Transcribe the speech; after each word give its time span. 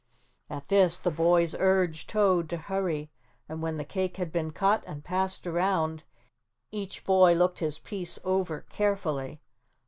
At 0.49 0.67
this 0.69 0.97
the 0.97 1.11
boys 1.11 1.53
urged 1.59 2.09
Toad 2.09 2.49
to 2.49 2.57
hurry 2.57 3.11
and 3.47 3.61
when 3.61 3.77
the 3.77 3.83
cake 3.83 4.17
had 4.17 4.31
been 4.31 4.49
cut 4.49 4.83
and 4.87 5.03
passed 5.03 5.45
around 5.45 6.05
each 6.71 7.03
boy 7.05 7.33
looked 7.35 7.59
his 7.59 7.77
piece 7.77 8.17
over 8.23 8.61
carefully. 8.61 9.41